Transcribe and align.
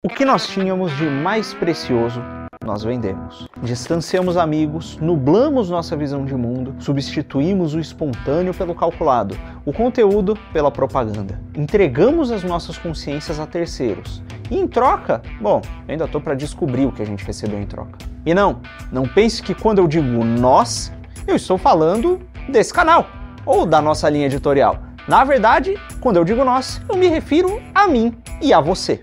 O 0.00 0.08
que 0.08 0.24
nós 0.24 0.46
tínhamos 0.46 0.96
de 0.96 1.06
mais 1.06 1.52
precioso 1.52 2.22
nós 2.64 2.84
vendemos. 2.84 3.48
Distanciamos 3.60 4.36
amigos, 4.36 4.96
nublamos 4.98 5.70
nossa 5.70 5.96
visão 5.96 6.24
de 6.24 6.36
mundo, 6.36 6.72
substituímos 6.78 7.74
o 7.74 7.80
espontâneo 7.80 8.54
pelo 8.54 8.76
calculado, 8.76 9.36
o 9.66 9.72
conteúdo 9.72 10.38
pela 10.52 10.70
propaganda. 10.70 11.40
Entregamos 11.52 12.30
as 12.30 12.44
nossas 12.44 12.78
consciências 12.78 13.40
a 13.40 13.46
terceiros. 13.46 14.22
E 14.48 14.56
em 14.56 14.68
troca, 14.68 15.20
bom, 15.40 15.60
ainda 15.88 16.04
estou 16.04 16.20
para 16.20 16.34
descobrir 16.34 16.86
o 16.86 16.92
que 16.92 17.02
a 17.02 17.06
gente 17.06 17.24
recebeu 17.24 17.60
em 17.60 17.66
troca. 17.66 17.98
E 18.24 18.32
não, 18.32 18.60
não 18.92 19.02
pense 19.02 19.42
que 19.42 19.52
quando 19.52 19.80
eu 19.80 19.88
digo 19.88 20.24
nós, 20.24 20.92
eu 21.26 21.34
estou 21.34 21.58
falando 21.58 22.20
desse 22.48 22.72
canal 22.72 23.08
ou 23.44 23.66
da 23.66 23.82
nossa 23.82 24.08
linha 24.08 24.26
editorial. 24.26 24.78
Na 25.08 25.24
verdade, 25.24 25.76
quando 26.00 26.18
eu 26.18 26.24
digo 26.24 26.44
nós, 26.44 26.80
eu 26.88 26.96
me 26.96 27.08
refiro 27.08 27.60
a 27.74 27.88
mim 27.88 28.16
e 28.40 28.52
a 28.52 28.60
você. 28.60 29.02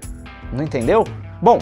Não 0.54 0.64
entendeu? 0.64 1.04
Bom, 1.42 1.60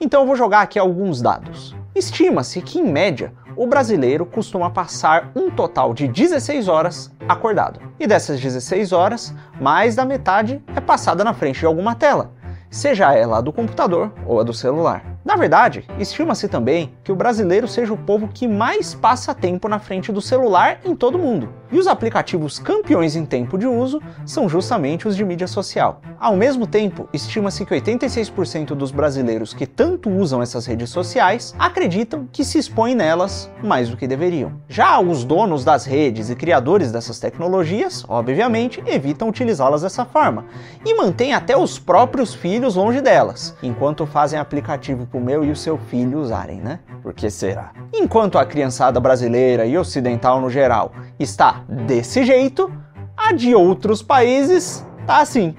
então 0.00 0.22
eu 0.22 0.26
vou 0.26 0.36
jogar 0.36 0.62
aqui 0.62 0.78
alguns 0.78 1.22
dados. 1.22 1.76
Estima-se 1.94 2.60
que, 2.62 2.78
em 2.78 2.90
média, 2.90 3.32
o 3.56 3.66
brasileiro 3.66 4.24
costuma 4.24 4.70
passar 4.70 5.30
um 5.36 5.50
total 5.50 5.92
de 5.92 6.08
16 6.08 6.68
horas 6.68 7.14
acordado. 7.28 7.80
E 8.00 8.06
dessas 8.06 8.40
16 8.40 8.92
horas, 8.92 9.34
mais 9.60 9.94
da 9.94 10.04
metade 10.04 10.62
é 10.74 10.80
passada 10.80 11.22
na 11.22 11.34
frente 11.34 11.60
de 11.60 11.66
alguma 11.66 11.94
tela, 11.94 12.32
seja 12.70 13.14
ela 13.14 13.38
a 13.38 13.40
do 13.40 13.52
computador 13.52 14.12
ou 14.26 14.40
a 14.40 14.42
do 14.42 14.54
celular. 14.54 15.11
Na 15.24 15.36
verdade, 15.36 15.84
estima-se 16.00 16.48
também 16.48 16.92
que 17.04 17.12
o 17.12 17.16
brasileiro 17.16 17.68
seja 17.68 17.92
o 17.92 17.96
povo 17.96 18.26
que 18.26 18.48
mais 18.48 18.92
passa 18.92 19.32
tempo 19.32 19.68
na 19.68 19.78
frente 19.78 20.10
do 20.10 20.20
celular 20.20 20.80
em 20.84 20.96
todo 20.96 21.14
o 21.14 21.18
mundo. 21.18 21.48
E 21.70 21.78
os 21.78 21.86
aplicativos 21.86 22.58
campeões 22.58 23.14
em 23.14 23.24
tempo 23.24 23.56
de 23.56 23.66
uso 23.66 24.02
são 24.26 24.48
justamente 24.48 25.06
os 25.06 25.16
de 25.16 25.24
mídia 25.24 25.46
social. 25.46 26.02
Ao 26.18 26.36
mesmo 26.36 26.66
tempo, 26.66 27.08
estima-se 27.12 27.64
que 27.64 27.72
86% 27.72 28.74
dos 28.74 28.90
brasileiros 28.90 29.54
que 29.54 29.64
tanto 29.64 30.10
usam 30.10 30.42
essas 30.42 30.66
redes 30.66 30.90
sociais 30.90 31.54
acreditam 31.56 32.28
que 32.30 32.44
se 32.44 32.58
expõem 32.58 32.94
nelas 32.94 33.48
mais 33.62 33.88
do 33.88 33.96
que 33.96 34.08
deveriam. 34.08 34.52
Já 34.68 35.00
os 35.00 35.24
donos 35.24 35.64
das 35.64 35.84
redes 35.84 36.30
e 36.30 36.36
criadores 36.36 36.90
dessas 36.90 37.20
tecnologias, 37.20 38.04
obviamente, 38.08 38.82
evitam 38.86 39.28
utilizá-las 39.28 39.82
dessa 39.82 40.04
forma 40.04 40.44
e 40.84 40.94
mantêm 40.94 41.32
até 41.32 41.56
os 41.56 41.78
próprios 41.78 42.34
filhos 42.34 42.74
longe 42.74 43.00
delas, 43.00 43.56
enquanto 43.62 44.04
fazem 44.04 44.38
aplicativo 44.38 45.06
o 45.12 45.20
meu 45.20 45.44
e 45.44 45.50
o 45.50 45.56
seu 45.56 45.76
filho 45.76 46.18
usarem, 46.20 46.60
né? 46.60 46.80
Por 47.02 47.12
que 47.12 47.30
será? 47.30 47.72
Enquanto 47.92 48.38
a 48.38 48.46
criançada 48.46 48.98
brasileira 48.98 49.66
e 49.66 49.76
ocidental 49.76 50.40
no 50.40 50.48
geral 50.48 50.92
está 51.18 51.64
desse 51.68 52.24
jeito, 52.24 52.72
a 53.16 53.32
de 53.32 53.54
outros 53.54 54.02
países 54.02 54.86
tá 55.06 55.20
assim. 55.20 55.54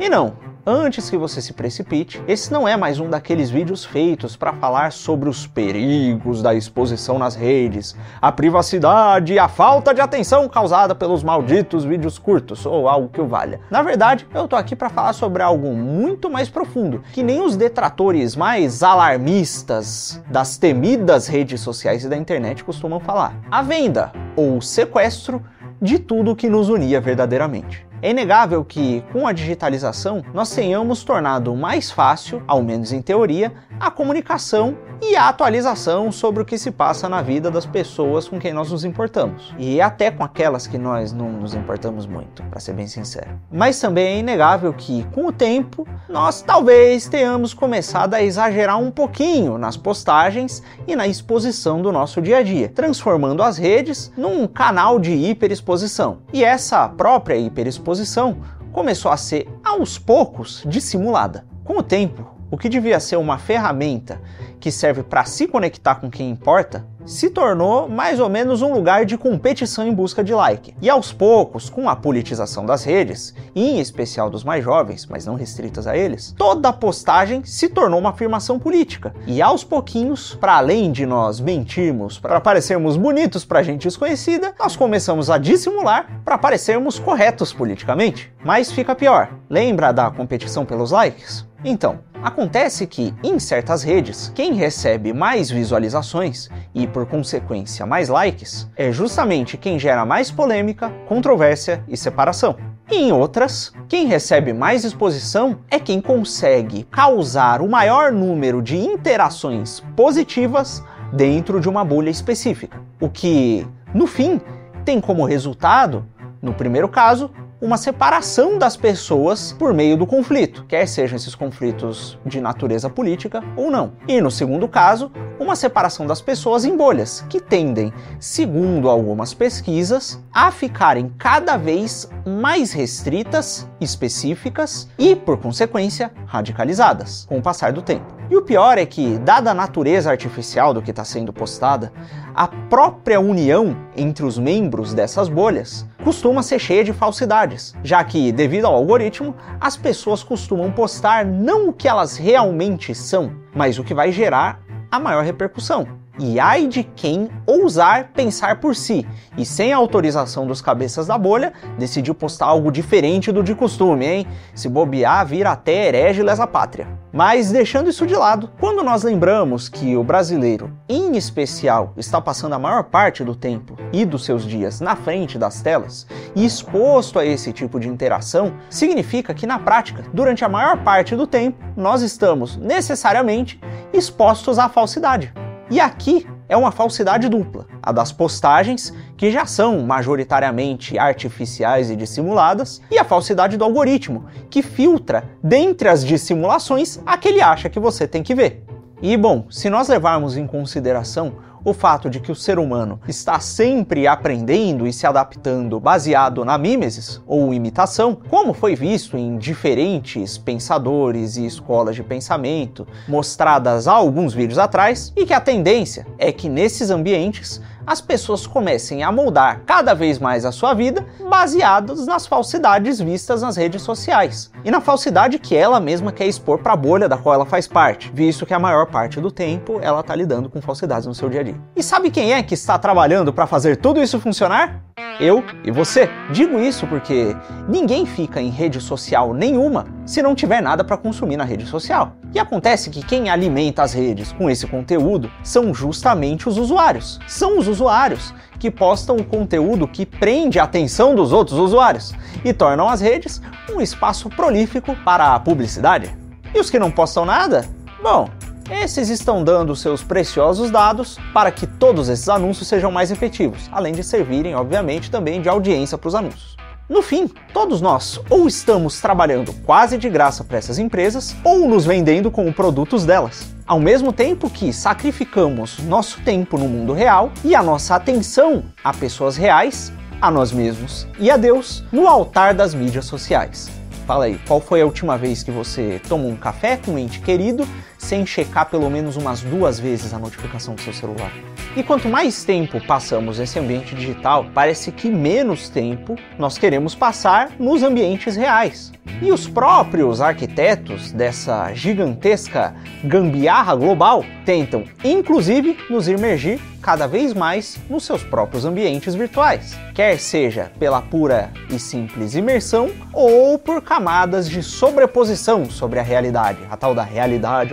E 0.00 0.08
não, 0.08 0.34
Antes 0.66 1.10
que 1.10 1.16
você 1.18 1.42
se 1.42 1.52
precipite, 1.52 2.22
esse 2.26 2.50
não 2.50 2.66
é 2.66 2.74
mais 2.74 2.98
um 2.98 3.10
daqueles 3.10 3.50
vídeos 3.50 3.84
feitos 3.84 4.34
para 4.34 4.54
falar 4.54 4.92
sobre 4.92 5.28
os 5.28 5.46
perigos 5.46 6.40
da 6.40 6.54
exposição 6.54 7.18
nas 7.18 7.34
redes, 7.34 7.94
a 8.20 8.32
privacidade 8.32 9.34
e 9.34 9.38
a 9.38 9.46
falta 9.46 9.92
de 9.92 10.00
atenção 10.00 10.48
causada 10.48 10.94
pelos 10.94 11.22
malditos 11.22 11.84
vídeos 11.84 12.18
curtos 12.18 12.64
ou 12.64 12.88
algo 12.88 13.10
que 13.10 13.20
o 13.20 13.26
valha. 13.26 13.60
Na 13.70 13.82
verdade, 13.82 14.26
eu 14.34 14.48
tô 14.48 14.56
aqui 14.56 14.74
para 14.74 14.88
falar 14.88 15.12
sobre 15.12 15.42
algo 15.42 15.70
muito 15.74 16.30
mais 16.30 16.48
profundo, 16.48 17.04
que 17.12 17.22
nem 17.22 17.42
os 17.42 17.56
detratores 17.56 18.34
mais 18.34 18.82
alarmistas 18.82 20.22
das 20.30 20.56
temidas 20.56 21.26
redes 21.26 21.60
sociais 21.60 22.04
e 22.04 22.08
da 22.08 22.16
internet 22.16 22.64
costumam 22.64 22.98
falar. 22.98 23.38
A 23.50 23.60
venda 23.60 24.12
ou 24.34 24.62
sequestro 24.62 25.44
de 25.78 25.98
tudo 25.98 26.34
que 26.34 26.48
nos 26.48 26.70
unia 26.70 27.02
verdadeiramente. 27.02 27.86
É 28.04 28.10
inegável 28.10 28.62
que, 28.62 29.02
com 29.14 29.26
a 29.26 29.32
digitalização, 29.32 30.22
nós 30.34 30.54
tenhamos 30.54 31.02
tornado 31.02 31.56
mais 31.56 31.90
fácil, 31.90 32.42
ao 32.46 32.62
menos 32.62 32.92
em 32.92 33.00
teoria, 33.00 33.50
a 33.80 33.90
comunicação 33.90 34.76
e 35.00 35.16
a 35.16 35.28
atualização 35.28 36.10
sobre 36.10 36.42
o 36.42 36.44
que 36.44 36.58
se 36.58 36.70
passa 36.70 37.08
na 37.08 37.22
vida 37.22 37.50
das 37.50 37.66
pessoas 37.66 38.28
com 38.28 38.38
quem 38.38 38.52
nós 38.52 38.70
nos 38.70 38.84
importamos. 38.84 39.54
E 39.58 39.80
até 39.80 40.10
com 40.10 40.24
aquelas 40.24 40.66
que 40.66 40.78
nós 40.78 41.12
não 41.12 41.30
nos 41.30 41.54
importamos 41.54 42.06
muito, 42.06 42.42
para 42.44 42.60
ser 42.60 42.72
bem 42.72 42.86
sincero. 42.86 43.38
Mas 43.50 43.80
também 43.80 44.06
é 44.06 44.18
inegável 44.18 44.72
que, 44.72 45.04
com 45.12 45.26
o 45.26 45.32
tempo, 45.32 45.86
nós 46.08 46.42
talvez 46.42 47.08
tenhamos 47.08 47.54
começado 47.54 48.14
a 48.14 48.22
exagerar 48.22 48.78
um 48.78 48.90
pouquinho 48.90 49.58
nas 49.58 49.76
postagens 49.76 50.62
e 50.86 50.96
na 50.96 51.06
exposição 51.06 51.80
do 51.80 51.92
nosso 51.92 52.20
dia 52.20 52.38
a 52.38 52.42
dia, 52.42 52.68
transformando 52.68 53.42
as 53.42 53.58
redes 53.58 54.12
num 54.16 54.46
canal 54.46 54.98
de 54.98 55.12
hiperexposição. 55.12 56.18
E 56.32 56.44
essa 56.44 56.88
própria 56.88 57.36
hiperexposição 57.36 58.38
começou 58.72 59.10
a 59.10 59.16
ser, 59.16 59.48
aos 59.64 59.98
poucos, 59.98 60.64
dissimulada. 60.66 61.44
Com 61.64 61.78
o 61.78 61.82
tempo, 61.82 62.33
o 62.54 62.56
que 62.56 62.68
devia 62.68 63.00
ser 63.00 63.16
uma 63.16 63.36
ferramenta 63.36 64.20
que 64.60 64.70
serve 64.70 65.02
para 65.02 65.24
se 65.24 65.48
conectar 65.48 65.96
com 65.96 66.08
quem 66.08 66.30
importa, 66.30 66.86
se 67.04 67.28
tornou 67.28 67.86
mais 67.86 68.18
ou 68.18 68.30
menos 68.30 68.62
um 68.62 68.72
lugar 68.72 69.04
de 69.04 69.18
competição 69.18 69.86
em 69.86 69.92
busca 69.92 70.22
de 70.22 70.32
like. 70.32 70.74
E 70.80 70.88
aos 70.88 71.12
poucos, 71.12 71.68
com 71.68 71.86
a 71.88 71.96
politização 71.96 72.64
das 72.64 72.84
redes, 72.84 73.34
em 73.54 73.78
especial 73.80 74.30
dos 74.30 74.44
mais 74.44 74.64
jovens, 74.64 75.04
mas 75.04 75.26
não 75.26 75.34
restritas 75.34 75.86
a 75.86 75.96
eles, 75.96 76.32
toda 76.38 76.72
postagem 76.72 77.44
se 77.44 77.68
tornou 77.68 77.98
uma 77.98 78.10
afirmação 78.10 78.58
política. 78.58 79.12
E 79.26 79.42
aos 79.42 79.64
pouquinhos, 79.64 80.34
para 80.36 80.54
além 80.54 80.92
de 80.92 81.04
nós 81.04 81.40
mentirmos 81.40 82.18
para 82.20 82.40
parecermos 82.40 82.96
bonitos 82.96 83.44
para 83.44 83.64
gente 83.64 83.82
desconhecida, 83.82 84.54
nós 84.58 84.76
começamos 84.76 85.28
a 85.28 85.38
dissimular 85.38 86.22
para 86.24 86.38
parecermos 86.38 87.00
corretos 87.00 87.52
politicamente. 87.52 88.32
Mas 88.44 88.70
fica 88.70 88.94
pior. 88.94 89.28
Lembra 89.50 89.92
da 89.92 90.08
competição 90.10 90.64
pelos 90.64 90.92
likes? 90.92 91.44
Então, 91.64 92.00
Acontece 92.24 92.86
que, 92.86 93.12
em 93.22 93.38
certas 93.38 93.82
redes, 93.82 94.32
quem 94.34 94.54
recebe 94.54 95.12
mais 95.12 95.50
visualizações 95.50 96.48
e, 96.74 96.86
por 96.86 97.04
consequência, 97.04 97.84
mais 97.84 98.08
likes 98.08 98.66
é 98.74 98.90
justamente 98.90 99.58
quem 99.58 99.78
gera 99.78 100.06
mais 100.06 100.30
polêmica, 100.30 100.90
controvérsia 101.06 101.84
e 101.86 101.98
separação. 101.98 102.56
Em 102.90 103.12
outras, 103.12 103.74
quem 103.90 104.06
recebe 104.06 104.54
mais 104.54 104.84
exposição 104.84 105.58
é 105.70 105.78
quem 105.78 106.00
consegue 106.00 106.84
causar 106.84 107.60
o 107.60 107.68
maior 107.68 108.10
número 108.10 108.62
de 108.62 108.78
interações 108.78 109.80
positivas 109.94 110.82
dentro 111.12 111.60
de 111.60 111.68
uma 111.68 111.84
bolha 111.84 112.08
específica. 112.08 112.80
O 112.98 113.10
que, 113.10 113.66
no 113.92 114.06
fim, 114.06 114.40
tem 114.82 114.98
como 114.98 115.26
resultado, 115.26 116.06
no 116.40 116.54
primeiro 116.54 116.88
caso, 116.88 117.30
uma 117.64 117.78
separação 117.78 118.58
das 118.58 118.76
pessoas 118.76 119.54
por 119.58 119.72
meio 119.72 119.96
do 119.96 120.06
conflito, 120.06 120.66
quer 120.68 120.86
sejam 120.86 121.16
esses 121.16 121.34
conflitos 121.34 122.18
de 122.26 122.38
natureza 122.38 122.90
política 122.90 123.42
ou 123.56 123.70
não. 123.70 123.94
E 124.06 124.20
no 124.20 124.30
segundo 124.30 124.68
caso, 124.68 125.10
uma 125.40 125.56
separação 125.56 126.06
das 126.06 126.20
pessoas 126.20 126.66
em 126.66 126.76
bolhas, 126.76 127.24
que 127.30 127.40
tendem, 127.40 127.90
segundo 128.20 128.90
algumas 128.90 129.32
pesquisas, 129.32 130.22
a 130.30 130.50
ficarem 130.50 131.10
cada 131.16 131.56
vez 131.56 132.06
mais 132.26 132.70
restritas, 132.70 133.66
específicas 133.80 134.86
e, 134.98 135.16
por 135.16 135.38
consequência, 135.38 136.12
radicalizadas 136.26 137.24
com 137.26 137.38
o 137.38 137.42
passar 137.42 137.72
do 137.72 137.80
tempo. 137.80 138.14
E 138.30 138.36
o 138.36 138.42
pior 138.42 138.78
é 138.78 138.86
que, 138.86 139.18
dada 139.18 139.50
a 139.50 139.54
natureza 139.54 140.10
artificial 140.10 140.72
do 140.72 140.80
que 140.80 140.90
está 140.90 141.04
sendo 141.04 141.32
postada, 141.32 141.92
a 142.34 142.48
própria 142.48 143.20
união 143.20 143.76
entre 143.94 144.24
os 144.24 144.38
membros 144.38 144.94
dessas 144.94 145.28
bolhas 145.28 145.86
costuma 146.02 146.42
ser 146.42 146.58
cheia 146.58 146.82
de 146.82 146.92
falsidades, 146.92 147.74
já 147.82 148.02
que, 148.02 148.32
devido 148.32 148.66
ao 148.66 148.74
algoritmo, 148.74 149.34
as 149.60 149.76
pessoas 149.76 150.22
costumam 150.22 150.70
postar 150.70 151.24
não 151.24 151.68
o 151.68 151.72
que 151.72 151.86
elas 151.86 152.16
realmente 152.16 152.94
são, 152.94 153.32
mas 153.54 153.78
o 153.78 153.84
que 153.84 153.94
vai 153.94 154.10
gerar 154.10 154.60
a 154.90 154.98
maior 154.98 155.22
repercussão. 155.22 156.03
E 156.18 156.38
ai 156.38 156.68
de 156.68 156.84
quem 156.84 157.28
ousar 157.44 158.10
pensar 158.14 158.60
por 158.60 158.76
si 158.76 159.04
e 159.36 159.44
sem 159.44 159.72
autorização 159.72 160.46
dos 160.46 160.62
cabeças 160.62 161.08
da 161.08 161.18
bolha 161.18 161.52
decidiu 161.76 162.14
postar 162.14 162.46
algo 162.46 162.70
diferente 162.70 163.32
do 163.32 163.42
de 163.42 163.52
costume, 163.52 164.06
hein? 164.06 164.26
Se 164.54 164.68
bobear, 164.68 165.26
vira 165.26 165.50
até 165.50 165.88
herege 165.88 166.22
lesa 166.22 166.46
pátria. 166.46 166.86
Mas 167.12 167.50
deixando 167.50 167.90
isso 167.90 168.06
de 168.06 168.14
lado, 168.14 168.50
quando 168.60 168.84
nós 168.84 169.02
lembramos 169.02 169.68
que 169.68 169.96
o 169.96 170.04
brasileiro, 170.04 170.72
em 170.88 171.16
especial, 171.16 171.92
está 171.96 172.20
passando 172.20 172.54
a 172.54 172.58
maior 172.58 172.84
parte 172.84 173.24
do 173.24 173.34
tempo 173.34 173.76
e 173.92 174.04
dos 174.04 174.24
seus 174.24 174.44
dias 174.44 174.80
na 174.80 174.94
frente 174.94 175.36
das 175.36 175.62
telas 175.62 176.06
e 176.34 176.44
exposto 176.44 177.18
a 177.18 177.26
esse 177.26 177.52
tipo 177.52 177.80
de 177.80 177.88
interação, 177.88 178.52
significa 178.70 179.34
que 179.34 179.46
na 179.46 179.58
prática, 179.58 180.04
durante 180.12 180.44
a 180.44 180.48
maior 180.48 180.82
parte 180.84 181.16
do 181.16 181.26
tempo, 181.26 181.58
nós 181.76 182.02
estamos 182.02 182.56
necessariamente 182.56 183.60
expostos 183.92 184.58
à 184.58 184.68
falsidade. 184.68 185.32
E 185.70 185.80
aqui 185.80 186.26
é 186.48 186.56
uma 186.56 186.70
falsidade 186.70 187.28
dupla: 187.28 187.66
a 187.82 187.90
das 187.90 188.12
postagens, 188.12 188.92
que 189.16 189.30
já 189.30 189.46
são 189.46 189.80
majoritariamente 189.80 190.98
artificiais 190.98 191.90
e 191.90 191.96
dissimuladas, 191.96 192.82
e 192.90 192.98
a 192.98 193.04
falsidade 193.04 193.56
do 193.56 193.64
algoritmo, 193.64 194.26
que 194.50 194.62
filtra 194.62 195.24
dentre 195.42 195.88
as 195.88 196.04
dissimulações 196.04 197.00
a 197.06 197.16
que 197.16 197.28
ele 197.28 197.40
acha 197.40 197.70
que 197.70 197.80
você 197.80 198.06
tem 198.06 198.22
que 198.22 198.34
ver. 198.34 198.64
E 199.02 199.16
bom, 199.16 199.46
se 199.50 199.68
nós 199.68 199.88
levarmos 199.88 200.36
em 200.36 200.46
consideração 200.46 201.34
o 201.64 201.72
fato 201.72 202.10
de 202.10 202.20
que 202.20 202.30
o 202.30 202.34
ser 202.34 202.58
humano 202.58 203.00
está 203.08 203.40
sempre 203.40 204.06
aprendendo 204.06 204.86
e 204.86 204.92
se 204.92 205.06
adaptando 205.06 205.80
baseado 205.80 206.44
na 206.44 206.58
mimesis 206.58 207.20
ou 207.26 207.54
imitação, 207.54 208.16
como 208.28 208.52
foi 208.52 208.76
visto 208.76 209.16
em 209.16 209.38
diferentes 209.38 210.36
pensadores 210.36 211.36
e 211.36 211.46
escolas 211.46 211.96
de 211.96 212.02
pensamento 212.02 212.86
mostradas 213.08 213.88
há 213.88 213.92
alguns 213.92 214.34
vídeos 214.34 214.58
atrás, 214.58 215.12
e 215.16 215.24
que 215.24 215.32
a 215.32 215.40
tendência 215.40 216.06
é 216.18 216.30
que 216.30 216.48
nesses 216.48 216.90
ambientes 216.90 217.60
as 217.86 218.00
pessoas 218.00 218.46
comecem 218.46 219.02
a 219.02 219.12
moldar 219.12 219.60
cada 219.66 219.94
vez 219.94 220.18
mais 220.18 220.44
a 220.44 220.52
sua 220.52 220.74
vida 220.74 221.06
baseados 221.28 222.06
nas 222.06 222.26
falsidades 222.26 223.00
vistas 223.00 223.42
nas 223.42 223.56
redes 223.56 223.82
sociais 223.82 224.50
e 224.64 224.70
na 224.70 224.80
falsidade 224.80 225.38
que 225.38 225.54
ela 225.56 225.80
mesma 225.80 226.12
quer 226.12 226.26
expor 226.26 226.58
para 226.58 226.72
a 226.72 226.76
bolha 226.76 227.08
da 227.08 227.16
qual 227.16 227.34
ela 227.34 227.46
faz 227.46 227.66
parte, 227.66 228.10
visto 228.12 228.46
que 228.46 228.54
a 228.54 228.58
maior 228.58 228.86
parte 228.86 229.20
do 229.20 229.30
tempo 229.30 229.78
ela 229.82 230.00
está 230.00 230.14
lidando 230.14 230.48
com 230.48 230.60
falsidades 230.60 231.06
no 231.06 231.14
seu 231.14 231.28
dia 231.28 231.40
a 231.40 231.44
dia. 231.44 231.60
E 231.76 231.82
sabe 231.82 232.10
quem 232.10 232.32
é 232.32 232.42
que 232.42 232.54
está 232.54 232.78
trabalhando 232.78 233.32
para 233.32 233.46
fazer 233.46 233.76
tudo 233.76 234.02
isso 234.02 234.20
funcionar? 234.20 234.82
Eu 235.20 235.44
e 235.64 235.70
você. 235.70 236.08
Digo 236.32 236.58
isso 236.58 236.86
porque 236.86 237.36
ninguém 237.68 238.06
fica 238.06 238.40
em 238.40 238.48
rede 238.48 238.80
social 238.80 239.32
nenhuma 239.32 239.86
se 240.06 240.22
não 240.22 240.34
tiver 240.34 240.60
nada 240.60 240.84
para 240.84 240.96
consumir 240.96 241.36
na 241.36 241.44
rede 241.44 241.66
social. 241.66 242.16
E 242.32 242.38
acontece 242.38 242.90
que 242.90 243.04
quem 243.04 243.30
alimenta 243.30 243.82
as 243.82 243.92
redes 243.92 244.32
com 244.32 244.50
esse 244.50 244.66
conteúdo 244.66 245.30
são 245.42 245.72
justamente 245.72 246.48
os 246.48 246.58
usuários. 246.58 247.18
São 247.26 247.58
os 247.58 247.68
usuários 247.68 248.34
que 248.58 248.70
postam 248.70 249.16
o 249.16 249.24
conteúdo 249.24 249.88
que 249.88 250.06
prende 250.06 250.58
a 250.58 250.64
atenção 250.64 251.14
dos 251.14 251.32
outros 251.32 251.58
usuários 251.58 252.14
e 252.44 252.52
tornam 252.52 252.88
as 252.88 253.00
redes 253.00 253.40
um 253.72 253.80
espaço 253.80 254.28
prolífico 254.28 254.96
para 255.04 255.34
a 255.34 255.40
publicidade. 255.40 256.16
E 256.54 256.60
os 256.60 256.70
que 256.70 256.78
não 256.78 256.90
postam 256.90 257.24
nada? 257.24 257.64
Bom, 258.02 258.28
esses 258.70 259.10
estão 259.10 259.44
dando 259.44 259.76
seus 259.76 260.02
preciosos 260.02 260.70
dados 260.70 261.18
para 261.32 261.50
que 261.50 261.66
todos 261.66 262.08
esses 262.08 262.28
anúncios 262.28 262.68
sejam 262.68 262.90
mais 262.90 263.10
efetivos, 263.10 263.68
além 263.70 263.92
de 263.92 264.02
servirem, 264.02 264.54
obviamente, 264.54 265.10
também 265.10 265.42
de 265.42 265.48
audiência 265.48 265.98
para 265.98 266.08
os 266.08 266.14
anúncios. 266.14 266.56
No 266.86 267.00
fim, 267.00 267.30
todos 267.54 267.80
nós 267.80 268.20
ou 268.28 268.46
estamos 268.46 269.00
trabalhando 269.00 269.54
quase 269.64 269.96
de 269.96 270.10
graça 270.10 270.44
para 270.44 270.58
essas 270.58 270.78
empresas 270.78 271.34
ou 271.42 271.66
nos 271.66 271.86
vendendo 271.86 272.30
como 272.30 272.52
produtos 272.52 273.06
delas. 273.06 273.54
Ao 273.66 273.80
mesmo 273.80 274.12
tempo 274.12 274.50
que 274.50 274.70
sacrificamos 274.70 275.78
nosso 275.78 276.20
tempo 276.20 276.58
no 276.58 276.68
mundo 276.68 276.92
real 276.92 277.32
e 277.42 277.54
a 277.54 277.62
nossa 277.62 277.94
atenção 277.94 278.64
a 278.84 278.92
pessoas 278.92 279.34
reais, 279.34 279.90
a 280.20 280.30
nós 280.30 280.52
mesmos 280.52 281.08
e 281.18 281.30
a 281.30 281.38
Deus 281.38 281.82
no 281.90 282.06
altar 282.06 282.52
das 282.52 282.74
mídias 282.74 283.06
sociais. 283.06 283.70
Fala 284.06 284.26
aí, 284.26 284.38
qual 284.46 284.60
foi 284.60 284.82
a 284.82 284.84
última 284.84 285.16
vez 285.16 285.42
que 285.42 285.50
você 285.50 285.98
tomou 286.06 286.30
um 286.30 286.36
café 286.36 286.76
com 286.76 286.92
um 286.92 286.98
ente 286.98 287.20
querido 287.20 287.66
sem 288.04 288.26
checar 288.26 288.68
pelo 288.68 288.90
menos 288.90 289.16
umas 289.16 289.40
duas 289.40 289.80
vezes 289.80 290.12
a 290.12 290.18
notificação 290.18 290.74
do 290.74 290.80
seu 290.80 290.92
celular? 290.92 291.32
E 291.76 291.82
quanto 291.82 292.08
mais 292.08 292.44
tempo 292.44 292.80
passamos 292.86 293.38
nesse 293.38 293.58
ambiente 293.58 293.94
digital, 293.94 294.46
parece 294.54 294.92
que 294.92 295.08
menos 295.10 295.68
tempo 295.68 296.16
nós 296.38 296.56
queremos 296.56 296.94
passar 296.94 297.50
nos 297.58 297.82
ambientes 297.82 298.36
reais. 298.36 298.92
E 299.20 299.32
os 299.32 299.48
próprios 299.48 300.20
arquitetos 300.20 301.12
dessa 301.12 301.72
gigantesca 301.72 302.74
gambiarra 303.02 303.74
global 303.74 304.24
tentam, 304.44 304.84
inclusive, 305.02 305.76
nos 305.88 306.08
imergir 306.08 306.60
cada 306.84 307.06
vez 307.06 307.32
mais 307.32 307.78
nos 307.88 308.04
seus 308.04 308.22
próprios 308.22 308.66
ambientes 308.66 309.14
virtuais, 309.14 309.74
quer 309.94 310.18
seja 310.18 310.70
pela 310.78 311.00
pura 311.00 311.50
e 311.70 311.78
simples 311.78 312.34
imersão 312.34 312.90
ou 313.10 313.58
por 313.58 313.80
camadas 313.80 314.50
de 314.50 314.62
sobreposição 314.62 315.64
sobre 315.70 315.98
a 315.98 316.02
realidade, 316.02 316.58
a 316.70 316.76
tal 316.76 316.94
da 316.94 317.02
realidade 317.02 317.72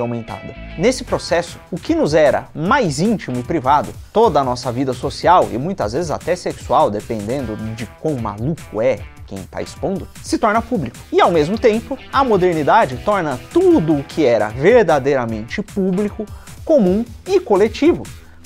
Nesse 0.77 1.03
processo, 1.03 1.59
o 1.71 1.77
que 1.77 1.95
nos 1.95 2.13
era 2.13 2.47
mais 2.53 2.99
íntimo 2.99 3.39
e 3.39 3.43
privado, 3.43 3.93
toda 4.13 4.39
a 4.39 4.43
nossa 4.43 4.71
vida 4.71 4.93
social 4.93 5.49
e 5.51 5.57
muitas 5.57 5.93
vezes 5.93 6.11
até 6.11 6.35
sexual, 6.35 6.89
dependendo 6.89 7.55
de 7.75 7.85
quão 8.01 8.15
maluco 8.15 8.81
é 8.81 8.99
quem 9.25 9.39
está 9.39 9.61
expondo, 9.61 10.07
se 10.21 10.37
torna 10.37 10.61
público. 10.61 10.97
E 11.11 11.21
ao 11.21 11.31
mesmo 11.31 11.57
tempo, 11.57 11.97
a 12.11 12.23
modernidade 12.23 12.97
torna 13.05 13.39
tudo 13.51 13.95
o 13.95 14.03
que 14.03 14.25
era 14.25 14.49
verdadeiramente 14.49 15.61
público, 15.61 16.25
comum 16.65 17.05
e 17.27 17.39
coletivo 17.39 18.03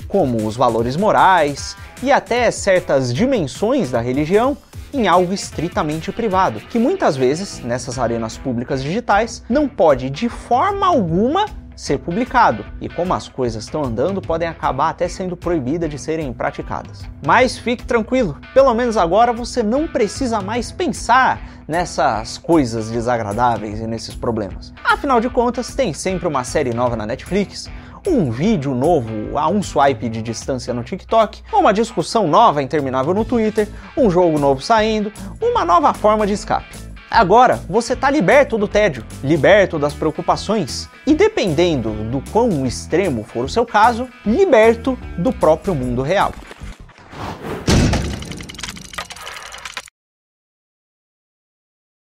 como 0.08 0.46
os 0.46 0.56
valores 0.56 0.96
morais 0.96 1.76
e 2.02 2.12
até 2.12 2.50
certas 2.50 3.12
dimensões 3.12 3.90
da 3.90 4.00
religião, 4.00 4.56
em 4.92 5.08
algo 5.08 5.32
estritamente 5.32 6.12
privado, 6.12 6.60
que 6.60 6.78
muitas 6.78 7.16
vezes, 7.16 7.60
nessas 7.60 7.98
arenas 7.98 8.38
públicas 8.38 8.82
digitais, 8.82 9.42
não 9.48 9.68
pode 9.68 10.08
de 10.08 10.28
forma 10.28 10.86
alguma 10.86 11.44
ser 11.76 11.98
publicado, 11.98 12.64
e 12.80 12.88
como 12.88 13.12
as 13.12 13.28
coisas 13.28 13.64
estão 13.64 13.84
andando, 13.84 14.22
podem 14.22 14.48
acabar 14.48 14.88
até 14.88 15.06
sendo 15.06 15.36
proibidas 15.36 15.90
de 15.90 15.98
serem 15.98 16.32
praticadas. 16.32 17.02
Mas 17.24 17.58
fique 17.58 17.84
tranquilo, 17.84 18.38
pelo 18.54 18.72
menos 18.74 18.96
agora 18.96 19.32
você 19.32 19.62
não 19.62 19.86
precisa 19.86 20.40
mais 20.40 20.72
pensar 20.72 21.40
nessas 21.68 22.38
coisas 22.38 22.90
desagradáveis 22.90 23.78
e 23.80 23.86
nesses 23.86 24.14
problemas. 24.14 24.72
Afinal 24.82 25.20
de 25.20 25.28
contas, 25.28 25.74
tem 25.74 25.92
sempre 25.92 26.26
uma 26.26 26.42
série 26.42 26.72
nova 26.72 26.96
na 26.96 27.04
Netflix, 27.04 27.68
um 28.06 28.30
vídeo 28.30 28.74
novo 28.74 29.36
a 29.36 29.48
um 29.48 29.62
swipe 29.62 30.08
de 30.08 30.22
distância 30.22 30.72
no 30.72 30.84
TikTok, 30.84 31.42
uma 31.52 31.72
discussão 31.72 32.28
nova 32.28 32.62
interminável 32.62 33.12
no 33.12 33.24
Twitter, 33.24 33.68
um 33.96 34.08
jogo 34.08 34.38
novo 34.38 34.62
saindo, 34.62 35.12
uma 35.42 35.64
nova 35.64 35.92
forma 35.92 36.26
de 36.26 36.32
escape. 36.32 36.85
Agora 37.10 37.60
você 37.68 37.92
está 37.92 38.10
liberto 38.10 38.58
do 38.58 38.66
tédio, 38.66 39.04
liberto 39.22 39.78
das 39.78 39.94
preocupações 39.94 40.88
e, 41.06 41.14
dependendo 41.14 41.90
do 42.10 42.20
quão 42.32 42.66
extremo 42.66 43.24
for 43.24 43.44
o 43.44 43.48
seu 43.48 43.64
caso, 43.64 44.08
liberto 44.24 44.98
do 45.16 45.32
próprio 45.32 45.74
mundo 45.74 46.02
real. 46.02 46.32